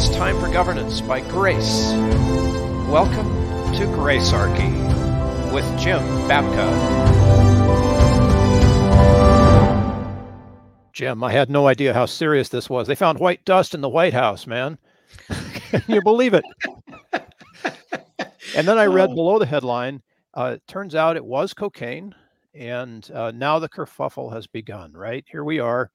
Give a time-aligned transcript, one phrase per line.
[0.00, 1.90] It's time for governance by grace.
[2.88, 3.26] Welcome
[3.74, 4.70] to Gracearchy
[5.52, 5.98] with Jim
[6.28, 6.68] Babka.
[10.92, 12.86] Jim, I had no idea how serious this was.
[12.86, 14.78] They found white dust in the White House, man.
[15.70, 16.44] Can you believe it?
[18.54, 20.02] and then I read below the headline.
[20.32, 22.14] Uh, it turns out it was cocaine,
[22.54, 24.92] and uh, now the kerfuffle has begun.
[24.92, 25.90] Right here we are.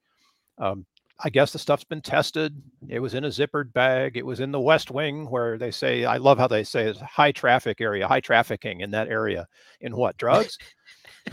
[0.58, 0.84] Um,
[1.20, 2.60] I guess the stuff's been tested.
[2.88, 4.16] It was in a zippered bag.
[4.16, 7.00] It was in the West Wing, where they say, I love how they say it's
[7.00, 9.46] high traffic area, high trafficking in that area.
[9.80, 10.58] In what drugs?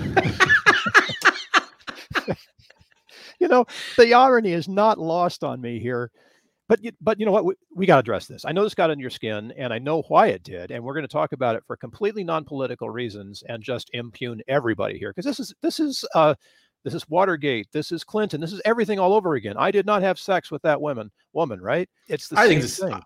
[3.39, 3.65] you know,
[3.97, 6.11] the irony is not lost on me here.
[6.67, 7.43] But but you know what?
[7.43, 8.45] We, we got to address this.
[8.45, 10.93] I know this got under your skin, and I know why it did, and we're
[10.93, 15.25] going to talk about it for completely non-political reasons and just impugn everybody here because
[15.25, 16.33] this is this is uh,
[16.83, 19.55] this is Watergate, this is Clinton, this is everything all over again.
[19.57, 21.89] I did not have sex with that woman, woman, right?
[22.07, 22.99] It's the I think this, thing.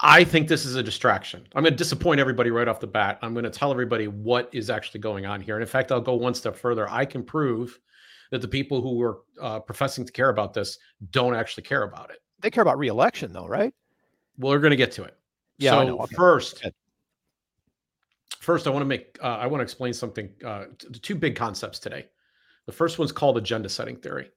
[0.00, 1.46] I think this is a distraction.
[1.54, 3.18] I'm going to disappoint everybody right off the bat.
[3.22, 5.54] I'm going to tell everybody what is actually going on here.
[5.54, 6.90] And in fact, I'll go one step further.
[6.90, 7.78] I can prove
[8.30, 10.78] that the people who were uh, professing to care about this
[11.10, 12.18] don't actually care about it.
[12.40, 13.72] They care about reelection, though, right?
[14.38, 15.16] Well, we're going to get to it.
[15.58, 15.72] Yeah.
[15.72, 16.14] So okay.
[16.16, 16.66] first,
[18.40, 20.30] first, I want to make uh, I want to explain something.
[20.44, 20.64] Uh,
[21.02, 22.06] two big concepts today.
[22.66, 24.30] The first one's called agenda setting theory.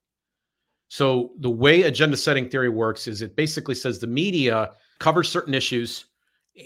[0.87, 5.53] So the way agenda setting theory works is it basically says the media covers certain
[5.53, 6.05] issues,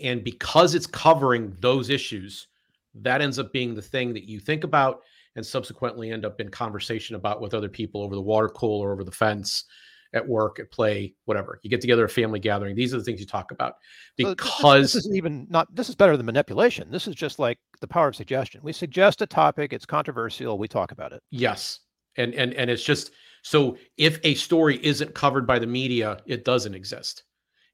[0.03, 2.47] and because it's covering those issues,
[2.95, 5.01] that ends up being the thing that you think about
[5.35, 8.93] and subsequently end up in conversation about with other people over the water cooler, or
[8.93, 9.65] over the fence,
[10.13, 11.59] at work, at play, whatever.
[11.61, 12.75] You get together a family gathering.
[12.75, 13.75] These are the things you talk about
[14.17, 15.73] because this, this is even not.
[15.73, 16.89] This is better than manipulation.
[16.91, 18.61] This is just like the power of suggestion.
[18.63, 19.73] We suggest a topic.
[19.73, 20.57] It's controversial.
[20.57, 21.21] We talk about it.
[21.31, 21.79] Yes,
[22.17, 23.11] and and and it's just
[23.43, 27.23] so if a story isn't covered by the media, it doesn't exist.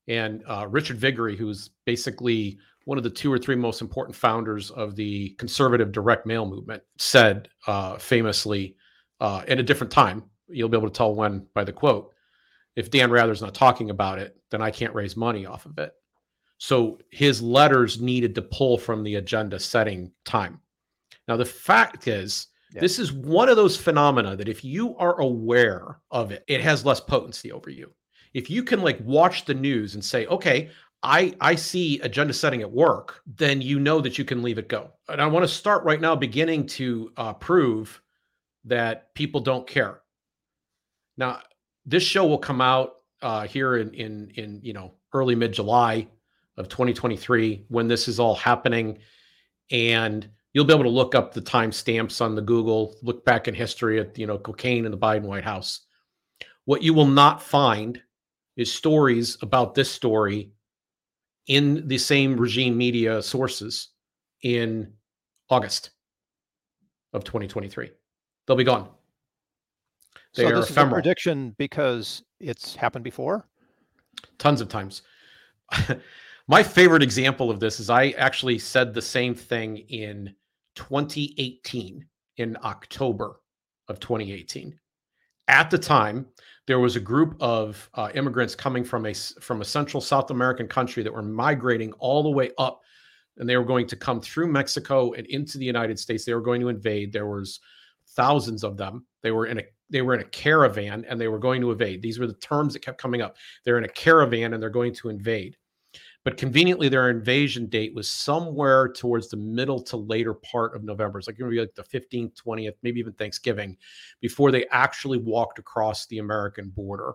[0.08, 4.70] And uh, Richard Viguerie, who's basically one of the two or three most important founders
[4.72, 8.76] of the conservative direct mail movement, said uh, famously
[9.20, 12.14] uh, at a different time, you'll be able to tell when by the quote,
[12.76, 15.94] if Dan Rather's not talking about it, then I can't raise money off of it.
[16.58, 20.60] So his letters needed to pull from the agenda setting time.
[21.28, 22.82] Now, the fact is, yeah.
[22.82, 26.86] this is one of those phenomena that if you are aware of it, it has
[26.86, 27.92] less potency over you.
[28.34, 30.70] If you can like watch the news and say, okay,
[31.04, 34.70] I I see agenda setting at work, then you know that you can leave it
[34.70, 34.92] go.
[35.08, 38.02] And I want to start right now, beginning to uh, prove
[38.66, 40.02] that people don't care.
[41.18, 41.40] Now,
[41.86, 46.08] this show will come out uh, here in in in you know early mid July
[46.58, 48.98] of 2023 when this is all happening,
[49.72, 53.54] and you'll be able to look up the timestamps on the Google, look back in
[53.54, 55.82] history at you know cocaine in the Biden White House.
[56.66, 58.02] What you will not find
[58.58, 60.52] is stories about this story
[61.48, 63.90] in the same regime media sources
[64.42, 64.92] in
[65.50, 65.92] August
[67.14, 67.92] of 2023.
[68.48, 68.90] They'll be gone.
[70.36, 70.96] They so this ephemeral.
[70.96, 73.48] is a prediction because it's happened before.
[74.38, 75.02] Tons of times.
[76.48, 80.34] My favorite example of this is I actually said the same thing in
[80.76, 82.06] 2018
[82.38, 83.42] in October
[83.88, 84.78] of 2018.
[85.48, 86.28] At the time,
[86.68, 90.68] there was a group of uh, immigrants coming from a from a central South American
[90.68, 92.82] country that were migrating all the way up,
[93.38, 96.26] and they were going to come through Mexico and into the United States.
[96.26, 97.14] They were going to invade.
[97.14, 97.60] There was
[98.16, 99.06] thousands of them.
[99.22, 102.02] They were in a they were in a caravan and they were going to invade.
[102.02, 103.36] These were the terms that kept coming up.
[103.64, 105.58] They're in a caravan and they're going to invade.
[106.24, 111.20] But conveniently, their invasion date was somewhere towards the middle to later part of November.
[111.20, 113.78] It's like going to be like the 15th, 20th, maybe even Thanksgiving,
[114.22, 117.14] before they actually walked across the American border.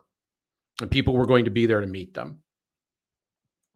[0.80, 2.38] And people were going to be there to meet them.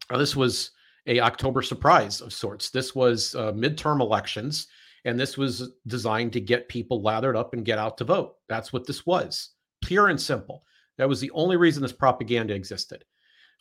[0.09, 0.71] Now, this was
[1.05, 2.69] a October surprise of sorts.
[2.69, 4.67] This was uh, midterm elections
[5.05, 8.35] and this was designed to get people lathered up and get out to vote.
[8.49, 10.63] That's what this was, pure and simple.
[10.97, 13.05] That was the only reason this propaganda existed.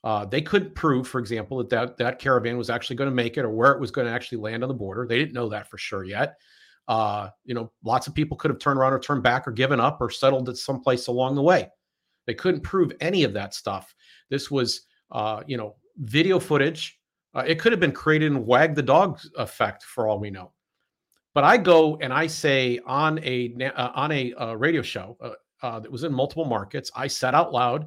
[0.03, 3.39] Uh, they couldn't prove, for example, that, that that caravan was actually going to make
[3.39, 5.07] it or where it was going to actually land on the border.
[5.07, 6.35] They didn't know that for sure yet.
[6.89, 9.81] Uh, you know, lots of people could have turned around or turned back or given
[9.81, 11.71] up or settled at some place along the way.
[12.27, 13.95] They couldn't prove any of that stuff.
[14.29, 16.99] This was, uh, you know, video footage.
[17.35, 20.53] Uh, it could have been created in wag the dog effect for all we know.
[21.35, 25.31] But I go and I say on a uh, on a uh, radio show uh,
[25.63, 27.87] uh, that was in multiple markets, I said out loud,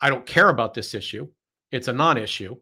[0.00, 1.28] I don't care about this issue.
[1.72, 2.56] It's a non-issue,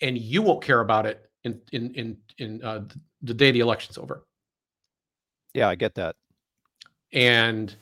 [0.00, 2.82] and you won't care about it in in in in uh,
[3.22, 4.24] the day the election's over.
[5.54, 6.14] Yeah, I get that.
[7.12, 7.74] And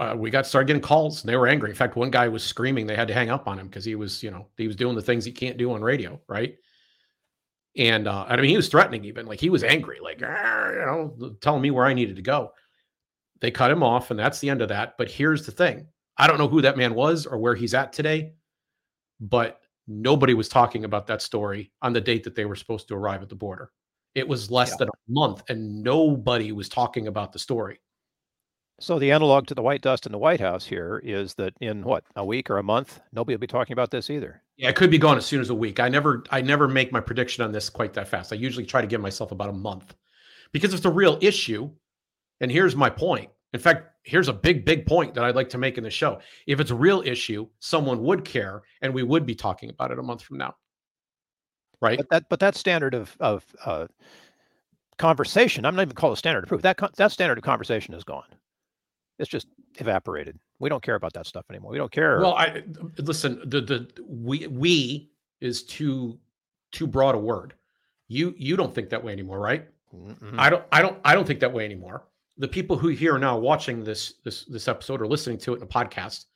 [0.00, 1.70] uh, we got started getting calls and they were angry.
[1.70, 3.94] In fact, one guy was screaming they had to hang up on him because he
[3.94, 6.56] was, you know, he was doing the things he can't do on radio, right?
[7.76, 11.36] And uh, I mean, he was threatening even, like he was angry, like you know,
[11.40, 12.52] telling me where I needed to go.
[13.40, 14.96] They cut him off, and that's the end of that.
[14.98, 15.86] But here's the thing:
[16.18, 18.32] I don't know who that man was or where he's at today,
[19.20, 22.94] but nobody was talking about that story on the date that they were supposed to
[22.94, 23.70] arrive at the border.
[24.14, 24.76] It was less yeah.
[24.80, 27.80] than a month, and nobody was talking about the story.
[28.80, 31.82] So the analog to the white dust in the White House here is that in
[31.84, 34.42] what a week or a month, nobody will be talking about this either.
[34.60, 35.80] Yeah, it could be gone as soon as a week.
[35.80, 38.30] I never, I never make my prediction on this quite that fast.
[38.30, 39.94] I usually try to give myself about a month
[40.52, 41.70] because it's a real issue.
[42.42, 43.30] And here's my point.
[43.54, 46.20] In fact, here's a big, big point that I'd like to make in the show.
[46.46, 49.98] If it's a real issue, someone would care, and we would be talking about it
[49.98, 50.54] a month from now.
[51.80, 51.96] Right.
[51.96, 53.86] But that, but that standard of of uh,
[54.98, 56.60] conversation, I'm not even call it standard of proof.
[56.60, 58.26] That that standard of conversation is gone
[59.20, 59.46] it's just
[59.78, 60.38] evaporated.
[60.60, 61.72] We don't care about that stuff anymore.
[61.72, 62.20] We don't care.
[62.20, 62.62] Well, I
[62.98, 63.40] listen.
[63.46, 65.10] The the we we
[65.40, 66.18] is too
[66.70, 67.54] too broad a word.
[68.08, 69.66] You you don't think that way anymore, right?
[69.94, 70.38] Mm-hmm.
[70.38, 72.04] I don't I don't I don't think that way anymore.
[72.36, 75.56] The people who here are now watching this this this episode or listening to it
[75.56, 76.26] in a podcast,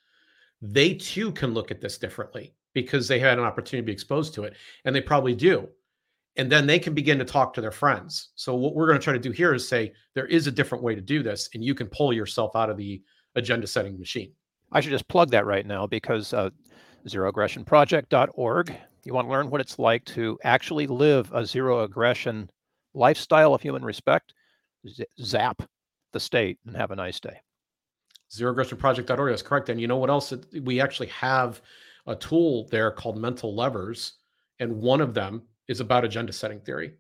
[0.61, 4.35] they too can look at this differently because they had an opportunity to be exposed
[4.35, 4.55] to it,
[4.85, 5.69] and they probably do
[6.37, 8.31] and then they can begin to talk to their friends.
[8.35, 10.83] So what we're going to try to do here is say there is a different
[10.83, 13.03] way to do this, and you can pull yourself out of the
[13.35, 14.33] agenda setting machine.
[14.73, 16.51] I should just plug that right now because uh,
[17.07, 18.77] zeroaggressionproject.org.
[19.05, 22.51] You want to learn what it's like to actually live a zero aggression
[22.95, 24.35] lifestyle of human respect.
[24.89, 25.63] Z- zap
[26.13, 27.41] the state and have a nice day.
[28.33, 29.31] Zeroaggressionproject.org.
[29.31, 29.69] That's correct.
[29.69, 30.33] And you know what else?
[30.63, 31.61] We actually have
[32.07, 34.15] a tool there called Mental Levers,
[34.59, 36.95] and one of them is about agenda setting theory.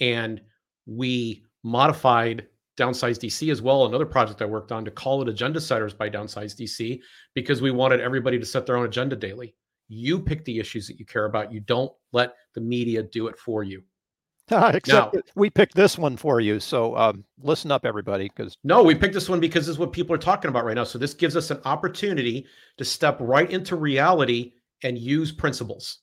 [0.00, 0.40] And
[0.86, 2.46] we modified
[2.78, 6.08] Downsize DC as well, another project I worked on to call it Agenda Setters by
[6.08, 7.00] Downsize DC
[7.34, 9.54] because we wanted everybody to set their own agenda daily.
[9.88, 11.52] You pick the issues that you care about.
[11.52, 13.82] You don't let the media do it for you.
[14.50, 16.60] Except now, we picked this one for you.
[16.60, 18.30] So um, listen up, everybody.
[18.34, 20.74] Because no, we picked this one because this is what people are talking about right
[20.74, 20.84] now.
[20.84, 22.46] So this gives us an opportunity
[22.78, 24.52] to step right into reality
[24.84, 25.98] and use principles.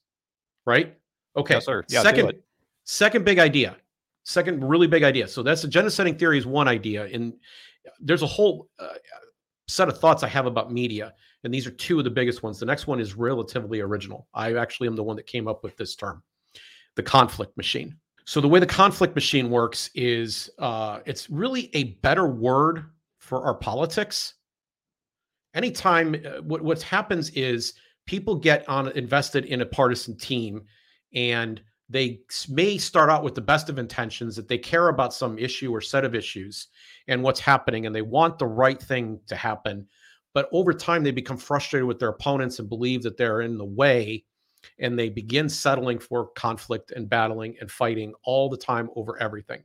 [0.66, 0.95] Right?
[1.38, 1.56] Okay.
[1.56, 1.86] Yes, sir.
[1.89, 2.33] Yeah, second,
[2.83, 3.77] second big idea.
[4.25, 5.27] Second really big idea.
[5.27, 7.33] So that's agenda setting theory is one idea, and
[8.00, 8.95] there's a whole uh,
[9.68, 11.13] set of thoughts I have about media,
[11.44, 12.60] and these are two of the biggest ones.
[12.60, 14.27] The next one is relatively original.
[14.33, 16.24] I actually am the one that came up with this term,
[16.95, 17.95] the conflict machine.
[18.25, 22.86] So the way the conflict machine works is uh, it's really a better word
[23.19, 24.33] for our politics.
[25.54, 27.75] Anytime uh, what what happens is
[28.07, 30.63] people get on invested in a partisan team
[31.13, 35.38] and they may start out with the best of intentions that they care about some
[35.38, 36.68] issue or set of issues
[37.08, 39.88] and what's happening and they want the right thing to happen.
[40.34, 43.66] But over time they become frustrated with their opponents and believe that they're in the
[43.66, 44.25] way
[44.80, 49.63] and they begin settling for conflict and battling and fighting all the time over everything.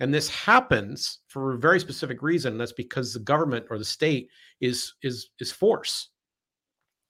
[0.00, 4.30] And this happens for a very specific reason that's because the government or the state
[4.60, 6.08] is is is force.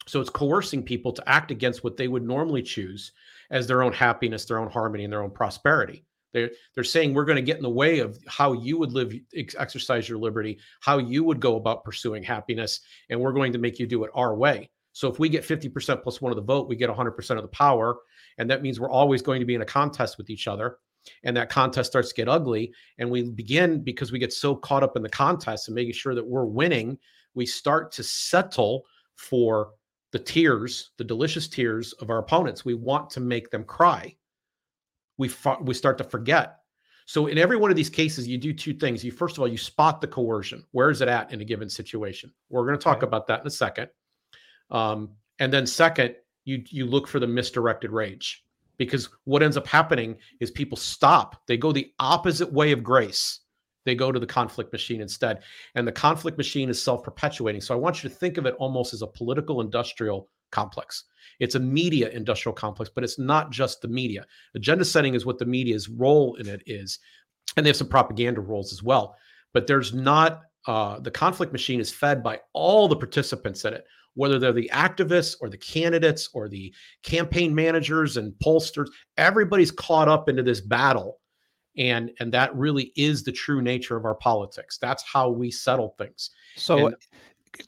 [0.06, 3.12] So it's coercing people to act against what they would normally choose
[3.52, 6.04] as their own happiness, their own harmony, and their own prosperity.
[6.32, 9.14] They're, they're saying we're going to get in the way of how you would live,
[9.34, 12.80] exercise your liberty, how you would go about pursuing happiness,
[13.10, 14.70] and we're going to make you do it our way.
[14.92, 17.48] So if we get 50% plus one of the vote, we get 100% of the
[17.48, 17.96] power.
[18.38, 20.78] And that means we're always going to be in a contest with each other.
[21.24, 22.72] And that contest starts to get ugly.
[22.98, 26.14] And we begin, because we get so caught up in the contest and making sure
[26.14, 26.98] that we're winning,
[27.34, 28.84] we start to settle
[29.16, 29.70] for
[30.12, 32.64] the tears, the delicious tears of our opponents.
[32.64, 34.14] We want to make them cry.
[35.18, 35.30] We
[35.62, 36.58] we start to forget.
[37.06, 39.04] So in every one of these cases, you do two things.
[39.04, 40.64] You first of all, you spot the coercion.
[40.70, 42.32] Where is it at in a given situation?
[42.48, 43.88] We're going to talk about that in a second.
[44.70, 46.14] Um, and then second,
[46.44, 48.44] you you look for the misdirected rage
[48.76, 51.42] because what ends up happening is people stop.
[51.46, 53.40] They go the opposite way of grace.
[53.84, 55.42] They go to the conflict machine instead.
[55.74, 57.60] And the conflict machine is self perpetuating.
[57.60, 61.04] So I want you to think of it almost as a political industrial complex.
[61.40, 64.26] It's a media industrial complex, but it's not just the media.
[64.54, 66.98] Agenda setting is what the media's role in it is.
[67.56, 69.16] And they have some propaganda roles as well.
[69.52, 73.84] But there's not uh, the conflict machine is fed by all the participants in it,
[74.14, 76.72] whether they're the activists or the candidates or the
[77.02, 78.86] campaign managers and pollsters.
[79.16, 81.18] Everybody's caught up into this battle,
[81.76, 84.78] and and that really is the true nature of our politics.
[84.78, 86.30] That's how we settle things.
[86.56, 86.96] So, And-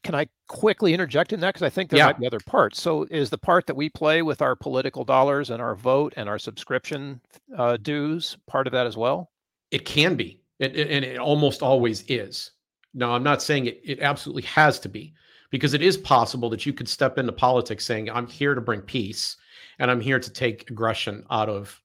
[0.03, 1.49] can I quickly interject in that?
[1.53, 2.07] Because I think there Yeah.
[2.07, 2.81] might be other parts.
[2.81, 6.27] So, is the part that we play with our political dollars and our vote and
[6.29, 7.21] our subscription
[7.57, 9.31] uh, dues part of that as well?
[9.71, 12.53] It can be, it, it- and it almost always is.
[12.95, 15.13] Now, I'm not saying it, it absolutely has to be,
[15.51, 18.81] because it is possible that you could step into politics saying, I'm here to bring
[18.81, 19.37] peace
[19.79, 21.79] and I'm here to take aggression out of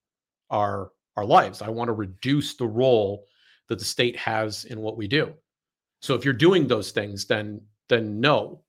[0.50, 1.62] our our lives.
[1.62, 3.26] I want to reduce the role
[3.68, 5.34] that the state has in what we do.
[6.02, 8.62] So if you're doing those things, then then no.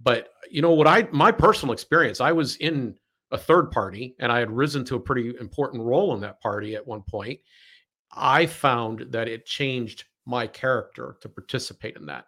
[0.00, 2.96] But you know what I my personal experience, I was in
[3.30, 6.74] a third party and I had risen to a pretty important role in that party
[6.74, 7.38] at one point.
[8.10, 12.24] I found that it changed my character to participate in that.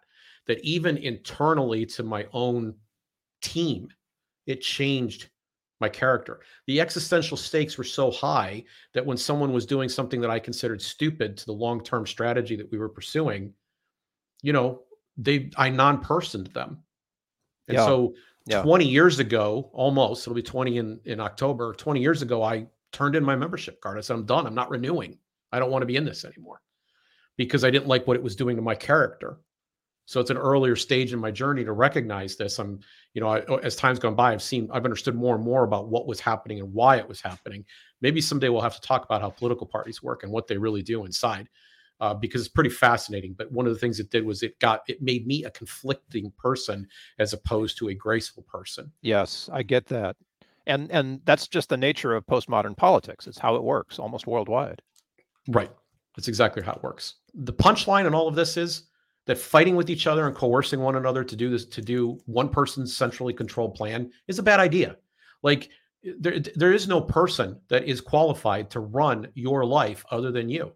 [0.47, 2.75] That even internally to my own
[3.41, 3.89] team,
[4.45, 5.29] it changed
[5.81, 6.39] my character.
[6.67, 10.81] The existential stakes were so high that when someone was doing something that I considered
[10.81, 13.53] stupid to the long-term strategy that we were pursuing,
[14.41, 14.83] you know,
[15.17, 16.83] they I non-personed them.
[17.67, 17.85] And Yeah.
[17.85, 18.13] so
[18.45, 18.61] Yeah.
[18.63, 23.15] 20 years ago, almost, it'll be 20 in, in October, 20 years ago, I turned
[23.15, 23.97] in my membership card.
[23.97, 24.47] I said, I'm done.
[24.47, 25.17] I'm not renewing.
[25.51, 26.61] I don't want to be in this anymore
[27.37, 29.39] because I didn't like what it was doing to my character.
[30.11, 32.59] So it's an earlier stage in my journey to recognize this.
[32.59, 32.81] I'm,
[33.13, 35.87] you know, I, as time's gone by, I've seen, I've understood more and more about
[35.87, 37.63] what was happening and why it was happening.
[38.01, 40.81] Maybe someday we'll have to talk about how political parties work and what they really
[40.81, 41.47] do inside,
[42.01, 43.35] uh, because it's pretty fascinating.
[43.37, 46.33] But one of the things it did was it got, it made me a conflicting
[46.37, 48.91] person as opposed to a graceful person.
[49.01, 50.17] Yes, I get that.
[50.67, 53.27] And and that's just the nature of postmodern politics.
[53.27, 54.81] It's how it works almost worldwide.
[55.47, 55.71] Right.
[56.17, 57.13] That's exactly how it works.
[57.33, 58.89] The punchline in all of this is
[59.27, 62.49] that fighting with each other and coercing one another to do this, to do one
[62.49, 64.97] person's centrally controlled plan is a bad idea.
[65.43, 65.69] Like
[66.03, 70.71] there, there is no person that is qualified to run your life other than you.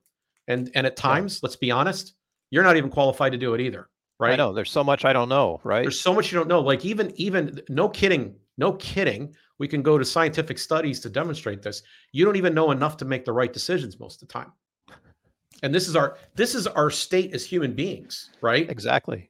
[0.47, 2.13] And and at times, let's be honest,
[2.51, 3.89] you're not even qualified to do it either.
[4.19, 4.33] Right.
[4.33, 5.81] I know there's so much I don't know, right?
[5.81, 6.61] There's so much you don't know.
[6.61, 9.33] Like even even no kidding, no kidding.
[9.57, 11.81] We can go to scientific studies to demonstrate this.
[12.11, 14.51] You don't even know enough to make the right decisions most of the time.
[15.63, 18.69] And this is our this is our state as human beings, right?
[18.69, 19.29] Exactly.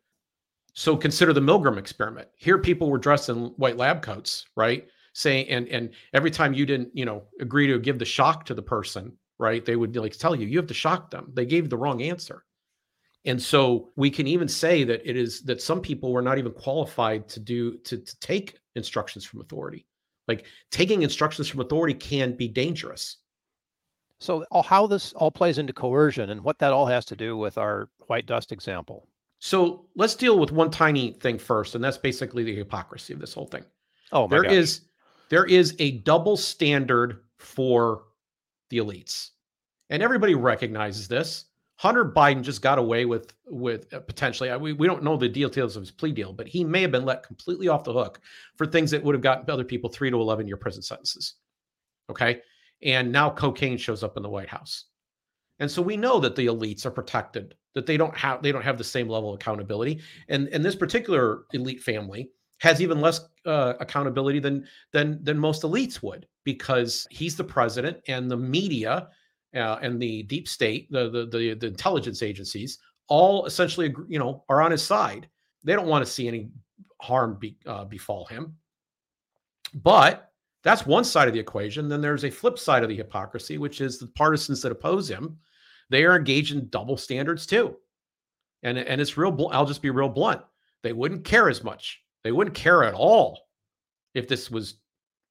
[0.74, 2.27] So consider the Milgram experiment.
[2.36, 4.88] Here people were dressed in white lab coats, right?
[5.13, 8.53] Saying and and every time you didn't, you know, agree to give the shock to
[8.53, 9.63] the person, right?
[9.63, 11.32] They would like tell you you have to shock them.
[11.34, 12.44] They gave the wrong answer.
[13.25, 16.51] And so we can even say that it is that some people were not even
[16.51, 19.88] qualified to do to, to take instructions from authority.
[20.27, 23.17] Like taking instructions from authority can be dangerous.
[24.19, 27.57] So how this all plays into coercion and what that all has to do with
[27.57, 29.07] our white dust example.
[29.39, 33.34] So let's deal with one tiny thing first, and that's basically the hypocrisy of this
[33.34, 33.63] whole thing.
[34.12, 34.81] Oh my There is
[35.29, 38.03] there is a double standard for
[38.69, 39.31] the elites,
[39.89, 41.45] and everybody recognizes this.
[41.77, 44.55] Hunter Biden just got away with with uh, potentially.
[44.57, 47.05] We, we don't know the details of his plea deal, but he may have been
[47.05, 48.22] let completely off the hook
[48.55, 51.36] for things that would have gotten other people three to eleven year prison sentences.
[52.10, 52.41] Okay,
[52.84, 54.86] and now cocaine shows up in the White House,
[55.60, 57.55] and so we know that the elites are protected.
[57.74, 60.75] That they don't have they don't have the same level of accountability, and and this
[60.75, 62.29] particular elite family
[62.60, 67.98] has even less uh, accountability than than than most elites would because he's the president
[68.08, 69.10] and the media
[69.55, 74.44] uh, and the deep state the, the the the intelligence agencies all essentially you know
[74.50, 75.29] are on his side.
[75.63, 76.50] They don't want to see any
[77.01, 78.55] harm be, uh, befall him.
[79.74, 80.32] But
[80.65, 83.79] that's one side of the equation then there's a flip side of the hypocrisy which
[83.79, 85.38] is the partisans that oppose him
[85.89, 87.77] they are engaged in double standards too
[88.63, 90.41] and and it's real bl- i'll just be real blunt
[90.84, 93.48] they wouldn't care as much they wouldn't care at all
[94.13, 94.75] if this was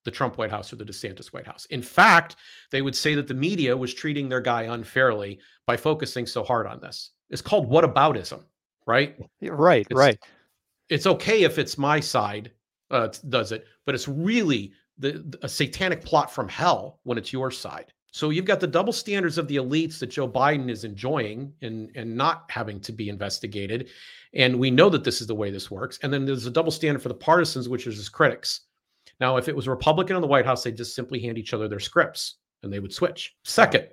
[0.05, 1.65] the Trump White House or the DeSantis White House.
[1.71, 2.37] In fact,
[2.71, 6.67] they would say that the media was treating their guy unfairly by focusing so hard
[6.67, 7.13] on this.
[7.31, 8.43] It's called whataboutism,
[8.87, 9.17] right?
[9.41, 10.19] Right, It's- right.
[10.91, 12.53] It's okay if it's my side
[12.91, 17.51] uh, does it, but it's really the, a satanic plot from hell when it's your
[17.51, 17.93] side.
[18.13, 21.91] So you've got the double standards of the elites that Joe Biden is enjoying and
[21.97, 23.89] and not having to be investigated,
[24.35, 25.99] and we know that this is the way this works.
[26.03, 28.61] And then there's a double standard for the partisans, which is his critics.
[29.21, 31.69] Now, if it was Republican in the White House, they'd just simply hand each other
[31.69, 33.37] their scripts and they would switch.
[33.45, 33.89] Second,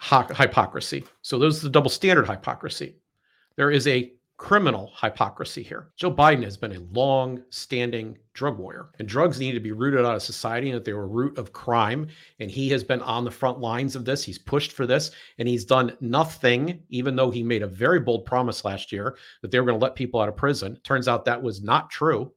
[0.00, 1.04] hypocrisy.
[1.22, 2.96] So those are the double standard hypocrisy.
[3.56, 5.88] There is a criminal hypocrisy here.
[5.96, 10.06] Joe Biden has been a long standing drug warrior, and drugs need to be rooted
[10.06, 12.06] out of society and that they were root of crime.
[12.38, 14.22] And he has been on the front lines of this.
[14.22, 18.24] He's pushed for this, and he's done nothing, even though he made a very bold
[18.24, 20.78] promise last year that they were going to let people out of prison.
[20.84, 22.32] Turns out that was not true.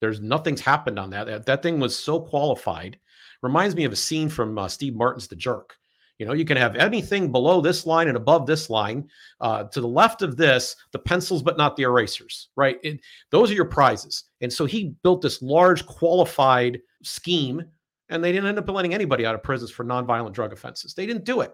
[0.00, 1.26] There's nothing's happened on that.
[1.26, 2.98] That, that thing was so qualified.
[3.42, 5.76] Reminds me of a scene from uh, Steve Martin's The Jerk
[6.18, 9.08] you know, you can have anything below this line and above this line.
[9.40, 12.78] Uh, to the left of this, the pencils, but not the erasers, right?
[12.82, 14.24] It, those are your prizes.
[14.40, 17.62] And so he built this large, qualified scheme,
[18.08, 20.94] and they didn't end up letting anybody out of prisons for nonviolent drug offenses.
[20.94, 21.52] They didn't do it.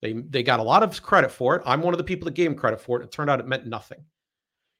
[0.00, 1.62] They they got a lot of credit for it.
[1.66, 3.04] I'm one of the people that gave him credit for it.
[3.04, 3.98] It turned out it meant nothing.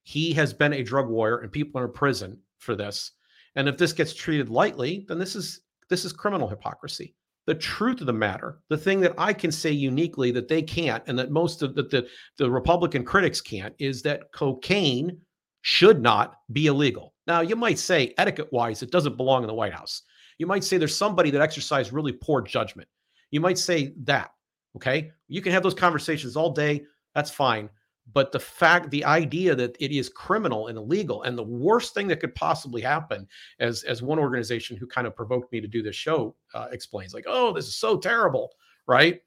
[0.05, 3.13] He has been a drug warrior, and people are in prison for this.
[3.57, 7.17] And if this gets treated lightly, then this is this is criminal hypocrisy
[7.49, 11.03] the truth of the matter, the thing that I can say uniquely that they can't,
[11.07, 15.19] and that most of the, the, the Republican critics can't, is that cocaine
[15.63, 17.15] should not be illegal.
[17.27, 20.03] Now, you might say, etiquette wise, it doesn't belong in the White House.
[20.37, 22.87] You might say there's somebody that exercised really poor judgment.
[23.31, 24.31] You might say that.
[24.77, 25.11] Okay.
[25.27, 26.85] You can have those conversations all day.
[27.15, 27.71] That's fine
[28.13, 32.09] but the fact the idea that it is criminal and illegal and the worst thing
[32.09, 33.27] that could possibly happen
[33.61, 37.15] as as one organization who kind of provoked me to do this show uh, explains
[37.15, 38.51] like oh this is so terrible
[38.87, 39.21] right?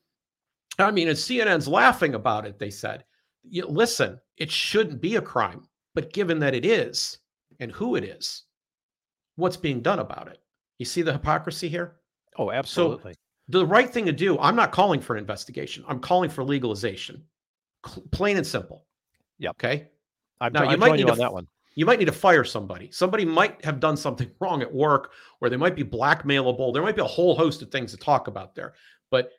[0.80, 3.06] I mean and cnn's laughing about it they said.
[3.44, 7.20] You, listen it shouldn't be a crime but given that it is
[7.60, 8.44] and who it is
[9.36, 10.40] what's being done about it?
[10.78, 11.96] You see the hypocrisy here?
[12.38, 13.14] Oh absolutely.
[13.14, 16.44] so the right thing to do i'm not calling for an investigation i'm calling for
[16.44, 17.22] legalization
[18.12, 18.86] plain and simple.
[19.40, 19.52] Yeah.
[19.52, 19.88] Okay.
[20.40, 21.48] I'm, now, you I'm might need you on to, that one.
[21.76, 22.92] You might need to fire somebody.
[22.92, 26.74] Somebody might have done something wrong at work, or they might be blackmailable.
[26.74, 28.74] There might be a whole host of things to talk about there.
[29.10, 29.32] But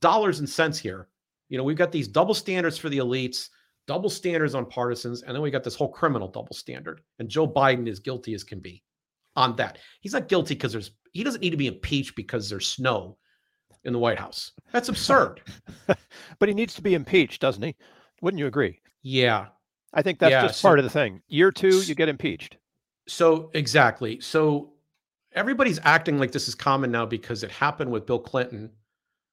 [0.00, 1.08] dollars and cents here.
[1.48, 3.48] You know, we've got these double standards for the elites,
[3.86, 7.00] double standards on partisans, and then we got this whole criminal double standard.
[7.18, 8.82] And Joe Biden is guilty as can be
[9.36, 9.78] on that.
[10.00, 13.18] He's not guilty because there's he doesn't need to be impeached because there's snow
[13.84, 14.52] in the White House.
[14.72, 15.40] That's absurd.
[16.38, 17.74] but he needs to be impeached, doesn't he?
[18.20, 18.80] Wouldn't you agree?
[19.02, 19.46] Yeah.
[19.92, 21.22] I think that's yeah, just so, part of the thing.
[21.28, 22.56] Year two, you get impeached.
[23.06, 24.20] So, exactly.
[24.20, 24.72] So,
[25.34, 28.70] everybody's acting like this is common now because it happened with Bill Clinton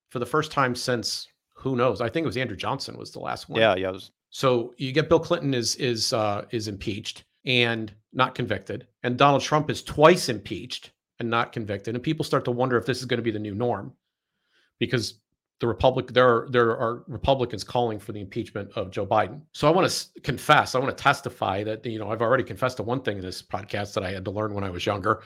[0.09, 1.27] for the first time since
[1.61, 2.01] who knows?
[2.01, 3.59] I think it was Andrew Johnson was the last one.
[3.59, 3.91] Yeah, yeah.
[3.91, 4.11] Was...
[4.29, 9.41] So you get Bill Clinton is is uh, is impeached and not convicted, and Donald
[9.41, 13.05] Trump is twice impeached and not convicted, and people start to wonder if this is
[13.05, 13.93] going to be the new norm
[14.81, 15.19] because
[15.59, 19.41] the Republic there are there are Republicans calling for the impeachment of Joe Biden.
[19.53, 22.77] So I want to confess, I want to testify that you know I've already confessed
[22.77, 25.21] to one thing in this podcast that I had to learn when I was younger.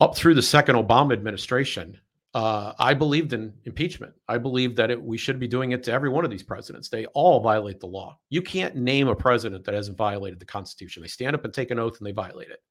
[0.00, 1.98] Up through the second Obama administration,
[2.34, 4.12] uh, I believed in impeachment.
[4.28, 6.90] I believed that it, we should be doing it to every one of these presidents.
[6.90, 8.18] They all violate the law.
[8.28, 11.02] You can't name a president that hasn't violated the Constitution.
[11.02, 12.62] They stand up and take an oath and they violate it.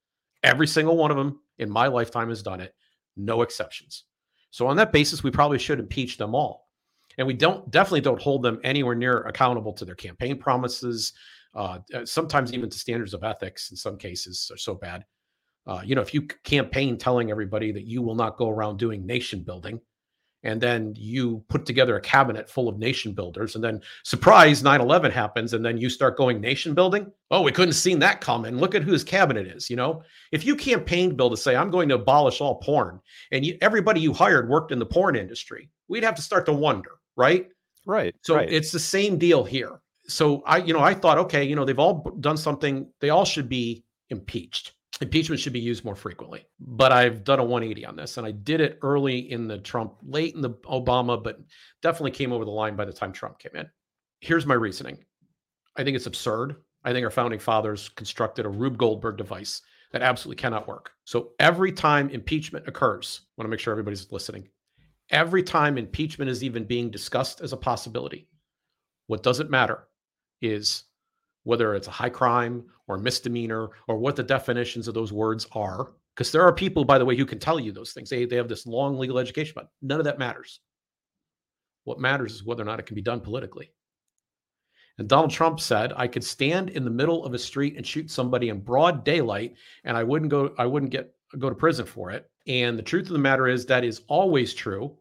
[0.44, 2.76] Every single one of them in my lifetime has done it,
[3.18, 4.04] no exceptions.
[4.52, 6.68] So on that basis, we probably should impeach them all.
[7.18, 11.14] And we don't definitely don't hold them anywhere near accountable to their campaign promises,
[11.56, 15.04] uh, uh sometimes even to standards of ethics in some cases are so bad.
[15.66, 19.06] Uh, you know, if you campaign telling everybody that you will not go around doing
[19.06, 19.82] nation building,
[20.44, 25.12] and then you put together a cabinet full of nation builders and then surprise 9-11
[25.12, 27.12] happens and then you start going nation building?
[27.32, 28.58] Oh we couldn't have seen that coming.
[28.58, 30.04] Look at who his cabinet is you know?
[30.32, 33.00] If you campaigned bill to say i'm going to abolish all porn
[33.32, 36.54] and you, everybody you hired worked in the porn industry we'd have to start to
[36.54, 37.50] wonder right?
[37.86, 38.52] Right so right.
[38.52, 39.82] it's the same deal here.
[40.08, 43.26] So i you know i thought okay you know they've all done something they all
[43.26, 46.46] should be impeached impeachment should be used more frequently.
[46.60, 49.96] But I've done a 180 on this, and I did it early in the Trump,
[50.04, 51.40] late in the Obama, but
[51.82, 53.68] definitely came over the line by the time Trump came in.
[54.22, 54.98] Here's my reasoning
[55.76, 56.56] I think it's absurd.
[56.84, 60.92] I think our founding fathers constructed a Rube Goldberg device that absolutely cannot work.
[61.06, 64.50] So every time impeachment occurs, I want to make sure everybody's listening.
[65.10, 68.28] Every time impeachment is even being discussed as a possibility,
[69.08, 69.88] what doesn't matter
[70.42, 70.84] is
[71.48, 75.94] whether it's a high crime or misdemeanor or what the definitions of those words are.
[76.14, 78.10] Because there are people, by the way, who can tell you those things.
[78.10, 80.60] They, they have this long legal education, but none of that matters.
[81.86, 83.72] What matters is whether or not it can be done politically.
[84.98, 88.12] And Donald Trump said, I could stand in the middle of a street and shoot
[88.12, 89.56] somebody in broad daylight,
[89.86, 92.30] and I wouldn't go, I wouldn't get go to prison for it.
[92.48, 94.98] And the truth of the matter is that is always true.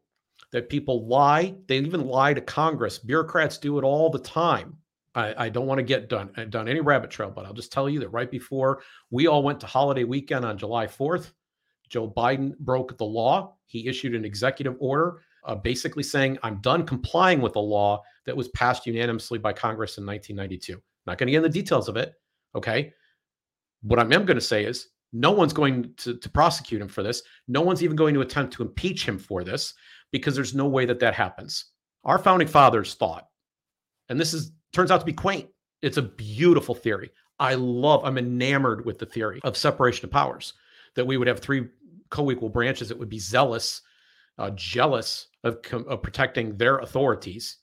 [0.53, 1.57] That people lie.
[1.67, 3.01] They even lie to Congress.
[3.01, 4.77] Bureaucrats do it all the time.
[5.17, 7.73] I, I don't want to get done uh, done any rabbit trail, but I'll just
[7.73, 11.33] tell you that right before we all went to holiday weekend on July 4th,
[11.89, 13.57] Joe Biden broke the law.
[13.67, 18.37] He issued an executive order uh, basically saying, I'm done complying with a law that
[18.37, 20.81] was passed unanimously by Congress in 1992.
[21.07, 22.15] Not going to get into the details of it.
[22.55, 22.93] Okay.
[23.83, 27.03] What I am going to say is no one's going to, to prosecute him for
[27.03, 27.23] this.
[27.47, 29.73] No one's even going to attempt to impeach him for this
[30.11, 31.67] because there's no way that that happens.
[32.05, 33.29] Our founding fathers thought,
[34.09, 35.49] and this is turns out to be quaint.
[35.83, 37.11] It's a beautiful theory.
[37.39, 40.55] I love, I'm enamored with the theory of separation of powers,
[40.95, 41.69] that we would have three
[42.11, 43.83] co equal branches that would be zealous,
[44.39, 47.59] uh, jealous of, of protecting their authorities,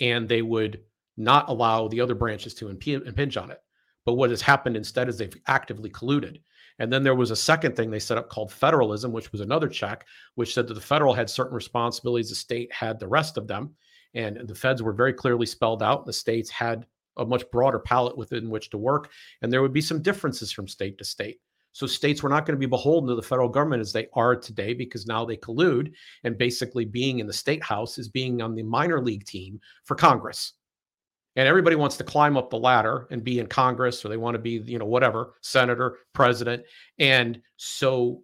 [0.00, 0.80] and they would
[1.16, 3.60] not allow the other branches to imp- impinge on it.
[4.06, 6.40] But what has happened instead is they've actively colluded.
[6.78, 9.68] And then there was a second thing they set up called federalism, which was another
[9.68, 13.48] check, which said that the federal had certain responsibilities, the state had the rest of
[13.48, 13.74] them.
[14.14, 16.06] And the feds were very clearly spelled out.
[16.06, 19.10] The states had a much broader palette within which to work.
[19.42, 21.40] And there would be some differences from state to state.
[21.72, 24.34] So states were not going to be beholden to the federal government as they are
[24.34, 25.92] today because now they collude.
[26.24, 29.94] And basically, being in the state house is being on the minor league team for
[29.94, 30.54] Congress.
[31.36, 34.34] And everybody wants to climb up the ladder and be in Congress, or they want
[34.34, 36.64] to be, you know, whatever, senator, president.
[36.98, 38.22] And so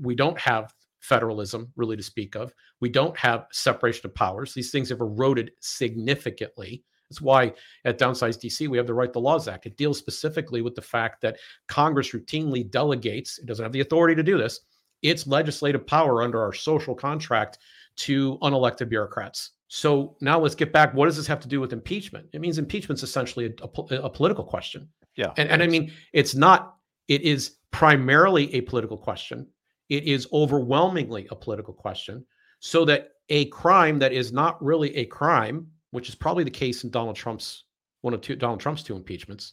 [0.00, 0.72] we don't have
[1.02, 2.54] federalism really to speak of.
[2.80, 4.54] We don't have separation of powers.
[4.54, 6.84] These things have eroded significantly.
[7.10, 7.52] That's why
[7.84, 9.66] at Downsize DC, we have the Write the Laws Act.
[9.66, 11.36] It deals specifically with the fact that
[11.68, 14.60] Congress routinely delegates, it doesn't have the authority to do this,
[15.02, 17.58] its legislative power under our social contract
[17.96, 19.50] to unelected bureaucrats.
[19.68, 20.94] So now let's get back.
[20.94, 22.28] What does this have to do with impeachment?
[22.32, 24.88] It means impeachment is essentially a, a, a political question.
[25.16, 25.32] Yeah.
[25.36, 26.76] And, and I mean, it's not,
[27.08, 29.48] it is primarily a political question.
[29.92, 32.24] It is overwhelmingly a political question.
[32.60, 36.82] So that a crime that is not really a crime which is probably the case
[36.82, 37.64] in Donald Trump's
[38.00, 39.52] one of two Donald Trump's two impeachments.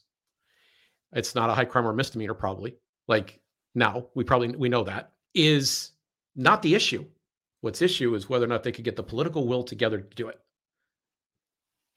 [1.11, 2.77] It's not a high crime or misdemeanor, probably.
[3.09, 3.41] Like
[3.75, 5.91] now, we probably we know that is
[6.37, 7.03] not the issue.
[7.59, 10.29] What's issue is whether or not they could get the political will together to do
[10.29, 10.39] it.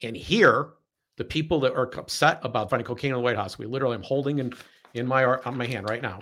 [0.01, 0.71] And here,
[1.15, 4.03] the people that are upset about finding cocaine in the White House, we literally, I'm
[4.03, 4.53] holding in
[4.95, 6.19] in my on my hand right now.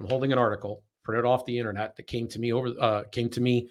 [0.00, 3.28] I'm holding an article printed off the internet that came to me over uh, came
[3.30, 3.68] to me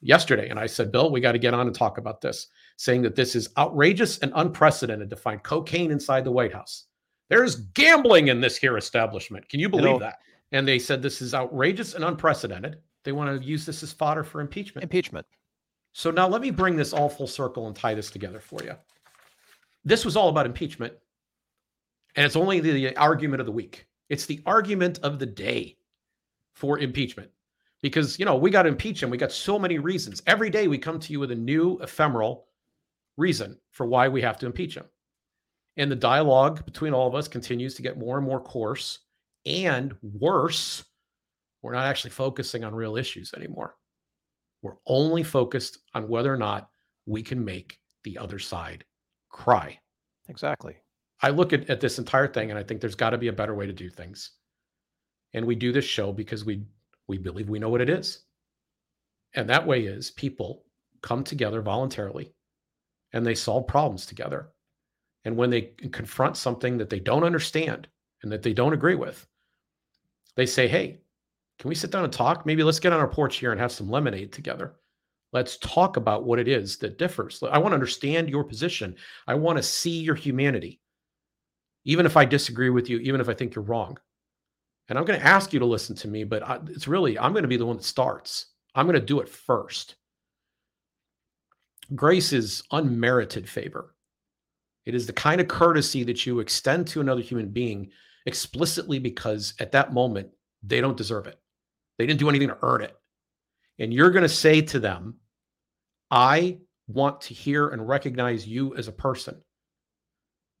[0.00, 3.02] yesterday, and I said, Bill, we got to get on and talk about this saying
[3.02, 6.86] that this is outrageous and unprecedented to find cocaine inside the White House.
[7.28, 9.48] There's gambling in this here establishment.
[9.48, 10.18] Can you believe that?
[10.50, 12.78] And they said this is outrageous and unprecedented.
[13.04, 14.82] They want to use this as fodder for impeachment.
[14.82, 15.26] Impeachment.
[15.92, 18.74] So now let me bring this all full circle and tie this together for you.
[19.84, 20.94] This was all about impeachment,
[22.16, 23.86] and it's only the argument of the week.
[24.08, 25.76] It's the argument of the day
[26.54, 27.30] for impeachment
[27.82, 29.10] because you know we got to impeach him.
[29.10, 30.22] We got so many reasons.
[30.26, 32.46] Every day we come to you with a new ephemeral
[33.16, 34.86] reason for why we have to impeach him.
[35.76, 39.00] And the dialogue between all of us continues to get more and more coarse
[39.46, 40.84] and worse.
[41.62, 43.76] We're not actually focusing on real issues anymore.
[44.62, 46.68] We're only focused on whether or not
[47.06, 48.84] we can make the other side
[49.30, 49.78] cry.
[50.28, 50.76] Exactly.
[51.20, 53.32] I look at, at this entire thing and I think there's got to be a
[53.32, 54.32] better way to do things.
[55.34, 56.64] And we do this show because we
[57.08, 58.24] we believe we know what it is.
[59.34, 60.64] And that way is people
[61.02, 62.32] come together voluntarily
[63.12, 64.50] and they solve problems together.
[65.24, 67.88] And when they confront something that they don't understand
[68.22, 69.26] and that they don't agree with,
[70.36, 71.00] they say, Hey,
[71.58, 72.44] can we sit down and talk?
[72.44, 74.74] Maybe let's get on our porch here and have some lemonade together.
[75.32, 77.42] Let's talk about what it is that differs.
[77.42, 78.96] I want to understand your position.
[79.26, 80.80] I want to see your humanity,
[81.84, 83.96] even if I disagree with you, even if I think you're wrong.
[84.92, 87.44] And I'm going to ask you to listen to me, but it's really, I'm going
[87.44, 88.48] to be the one that starts.
[88.74, 89.94] I'm going to do it first.
[91.94, 93.94] Grace is unmerited favor.
[94.84, 97.88] It is the kind of courtesy that you extend to another human being
[98.26, 100.28] explicitly because at that moment
[100.62, 101.40] they don't deserve it.
[101.96, 102.94] They didn't do anything to earn it.
[103.78, 105.14] And you're going to say to them,
[106.10, 109.40] I want to hear and recognize you as a person.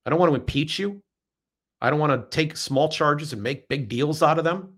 [0.06, 1.02] I don't want to impeach you.
[1.82, 4.74] I don't want to take small charges and make big deals out of them.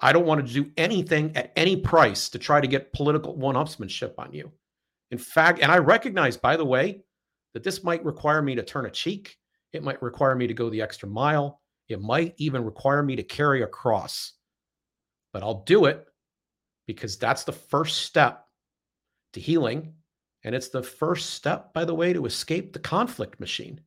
[0.00, 3.54] I don't want to do anything at any price to try to get political one
[3.54, 4.50] upsmanship on you.
[5.12, 7.02] In fact, and I recognize, by the way,
[7.54, 9.36] that this might require me to turn a cheek.
[9.72, 11.60] It might require me to go the extra mile.
[11.88, 14.32] It might even require me to carry a cross.
[15.32, 16.04] But I'll do it
[16.88, 18.44] because that's the first step
[19.34, 19.94] to healing.
[20.42, 23.80] And it's the first step, by the way, to escape the conflict machine.